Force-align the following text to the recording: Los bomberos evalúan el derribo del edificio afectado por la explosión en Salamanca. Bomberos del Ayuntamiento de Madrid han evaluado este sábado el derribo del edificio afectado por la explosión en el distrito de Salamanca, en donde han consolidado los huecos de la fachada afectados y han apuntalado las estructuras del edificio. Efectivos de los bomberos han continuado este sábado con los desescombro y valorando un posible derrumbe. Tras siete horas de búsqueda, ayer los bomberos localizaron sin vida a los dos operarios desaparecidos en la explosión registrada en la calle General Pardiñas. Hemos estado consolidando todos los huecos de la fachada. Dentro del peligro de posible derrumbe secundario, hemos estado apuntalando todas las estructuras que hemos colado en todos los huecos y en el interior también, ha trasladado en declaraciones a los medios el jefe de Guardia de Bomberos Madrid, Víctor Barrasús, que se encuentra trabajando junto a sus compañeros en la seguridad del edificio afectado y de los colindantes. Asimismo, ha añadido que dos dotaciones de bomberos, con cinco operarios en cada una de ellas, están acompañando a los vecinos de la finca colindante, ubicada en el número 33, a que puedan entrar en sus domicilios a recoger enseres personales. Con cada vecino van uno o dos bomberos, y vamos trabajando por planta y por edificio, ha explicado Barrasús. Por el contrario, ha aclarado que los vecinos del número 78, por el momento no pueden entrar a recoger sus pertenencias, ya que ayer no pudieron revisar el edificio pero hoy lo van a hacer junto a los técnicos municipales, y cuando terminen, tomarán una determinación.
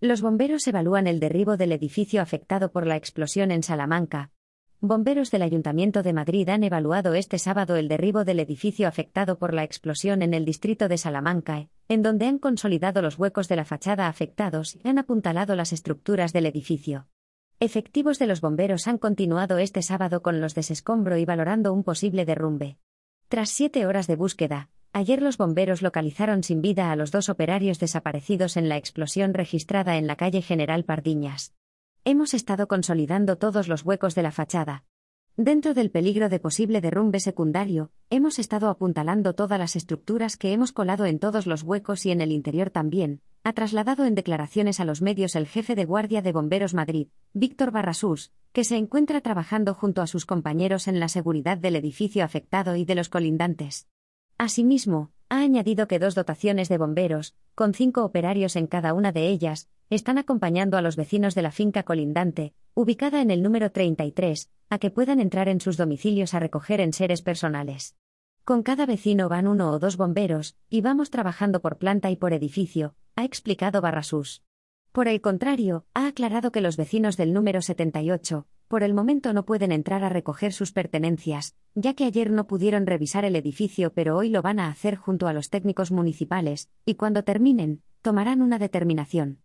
Los 0.00 0.22
bomberos 0.22 0.64
evalúan 0.68 1.08
el 1.08 1.18
derribo 1.18 1.56
del 1.56 1.72
edificio 1.72 2.22
afectado 2.22 2.70
por 2.70 2.86
la 2.86 2.94
explosión 2.94 3.50
en 3.50 3.64
Salamanca. 3.64 4.30
Bomberos 4.80 5.32
del 5.32 5.42
Ayuntamiento 5.42 6.04
de 6.04 6.12
Madrid 6.12 6.48
han 6.50 6.62
evaluado 6.62 7.14
este 7.14 7.36
sábado 7.40 7.74
el 7.74 7.88
derribo 7.88 8.24
del 8.24 8.38
edificio 8.38 8.86
afectado 8.86 9.40
por 9.40 9.52
la 9.52 9.64
explosión 9.64 10.22
en 10.22 10.34
el 10.34 10.44
distrito 10.44 10.86
de 10.86 10.98
Salamanca, 10.98 11.66
en 11.88 12.02
donde 12.02 12.26
han 12.26 12.38
consolidado 12.38 13.02
los 13.02 13.18
huecos 13.18 13.48
de 13.48 13.56
la 13.56 13.64
fachada 13.64 14.06
afectados 14.06 14.76
y 14.76 14.86
han 14.86 14.98
apuntalado 14.98 15.56
las 15.56 15.72
estructuras 15.72 16.32
del 16.32 16.46
edificio. 16.46 17.08
Efectivos 17.58 18.20
de 18.20 18.28
los 18.28 18.40
bomberos 18.40 18.86
han 18.86 18.98
continuado 18.98 19.58
este 19.58 19.82
sábado 19.82 20.22
con 20.22 20.40
los 20.40 20.54
desescombro 20.54 21.18
y 21.18 21.24
valorando 21.24 21.72
un 21.72 21.82
posible 21.82 22.24
derrumbe. 22.24 22.78
Tras 23.26 23.50
siete 23.50 23.84
horas 23.84 24.06
de 24.06 24.14
búsqueda, 24.14 24.70
ayer 24.98 25.22
los 25.22 25.38
bomberos 25.38 25.80
localizaron 25.80 26.42
sin 26.42 26.60
vida 26.60 26.90
a 26.90 26.96
los 26.96 27.12
dos 27.12 27.28
operarios 27.28 27.78
desaparecidos 27.78 28.56
en 28.56 28.68
la 28.68 28.76
explosión 28.76 29.32
registrada 29.32 29.96
en 29.96 30.08
la 30.08 30.16
calle 30.16 30.42
General 30.42 30.84
Pardiñas. 30.84 31.54
Hemos 32.04 32.34
estado 32.34 32.66
consolidando 32.66 33.38
todos 33.38 33.68
los 33.68 33.84
huecos 33.84 34.16
de 34.16 34.22
la 34.24 34.32
fachada. 34.32 34.84
Dentro 35.36 35.72
del 35.72 35.92
peligro 35.92 36.28
de 36.28 36.40
posible 36.40 36.80
derrumbe 36.80 37.20
secundario, 37.20 37.92
hemos 38.10 38.40
estado 38.40 38.68
apuntalando 38.70 39.34
todas 39.34 39.56
las 39.60 39.76
estructuras 39.76 40.36
que 40.36 40.52
hemos 40.52 40.72
colado 40.72 41.06
en 41.06 41.20
todos 41.20 41.46
los 41.46 41.62
huecos 41.62 42.04
y 42.04 42.10
en 42.10 42.20
el 42.20 42.32
interior 42.32 42.70
también, 42.70 43.20
ha 43.44 43.52
trasladado 43.52 44.04
en 44.04 44.16
declaraciones 44.16 44.80
a 44.80 44.84
los 44.84 45.00
medios 45.00 45.36
el 45.36 45.46
jefe 45.46 45.76
de 45.76 45.84
Guardia 45.84 46.22
de 46.22 46.32
Bomberos 46.32 46.74
Madrid, 46.74 47.06
Víctor 47.34 47.70
Barrasús, 47.70 48.32
que 48.52 48.64
se 48.64 48.76
encuentra 48.76 49.20
trabajando 49.20 49.74
junto 49.74 50.02
a 50.02 50.08
sus 50.08 50.26
compañeros 50.26 50.88
en 50.88 50.98
la 50.98 51.08
seguridad 51.08 51.56
del 51.56 51.76
edificio 51.76 52.24
afectado 52.24 52.74
y 52.74 52.84
de 52.84 52.96
los 52.96 53.08
colindantes. 53.08 53.86
Asimismo, 54.38 55.10
ha 55.28 55.40
añadido 55.40 55.88
que 55.88 55.98
dos 55.98 56.14
dotaciones 56.14 56.68
de 56.68 56.78
bomberos, 56.78 57.34
con 57.56 57.74
cinco 57.74 58.04
operarios 58.04 58.54
en 58.54 58.68
cada 58.68 58.94
una 58.94 59.10
de 59.10 59.26
ellas, 59.26 59.68
están 59.90 60.16
acompañando 60.16 60.76
a 60.76 60.82
los 60.82 60.94
vecinos 60.94 61.34
de 61.34 61.42
la 61.42 61.50
finca 61.50 61.82
colindante, 61.82 62.54
ubicada 62.74 63.20
en 63.20 63.32
el 63.32 63.42
número 63.42 63.72
33, 63.72 64.48
a 64.70 64.78
que 64.78 64.92
puedan 64.92 65.18
entrar 65.18 65.48
en 65.48 65.60
sus 65.60 65.76
domicilios 65.76 66.34
a 66.34 66.38
recoger 66.38 66.80
enseres 66.80 67.20
personales. 67.20 67.96
Con 68.44 68.62
cada 68.62 68.86
vecino 68.86 69.28
van 69.28 69.48
uno 69.48 69.72
o 69.72 69.80
dos 69.80 69.96
bomberos, 69.96 70.56
y 70.70 70.82
vamos 70.82 71.10
trabajando 71.10 71.60
por 71.60 71.76
planta 71.76 72.08
y 72.12 72.16
por 72.16 72.32
edificio, 72.32 72.94
ha 73.16 73.24
explicado 73.24 73.80
Barrasús. 73.80 74.44
Por 74.92 75.06
el 75.06 75.20
contrario, 75.20 75.84
ha 75.94 76.06
aclarado 76.06 76.50
que 76.50 76.60
los 76.60 76.76
vecinos 76.76 77.16
del 77.16 77.32
número 77.32 77.60
78, 77.60 78.46
por 78.68 78.82
el 78.82 78.94
momento 78.94 79.32
no 79.32 79.44
pueden 79.44 79.70
entrar 79.70 80.02
a 80.02 80.08
recoger 80.08 80.52
sus 80.52 80.72
pertenencias, 80.72 81.54
ya 81.74 81.94
que 81.94 82.04
ayer 82.04 82.30
no 82.30 82.46
pudieron 82.46 82.86
revisar 82.86 83.24
el 83.24 83.36
edificio 83.36 83.92
pero 83.92 84.16
hoy 84.16 84.30
lo 84.30 84.42
van 84.42 84.60
a 84.60 84.68
hacer 84.68 84.96
junto 84.96 85.28
a 85.28 85.32
los 85.32 85.50
técnicos 85.50 85.90
municipales, 85.90 86.70
y 86.86 86.94
cuando 86.94 87.22
terminen, 87.22 87.82
tomarán 88.02 88.40
una 88.40 88.58
determinación. 88.58 89.36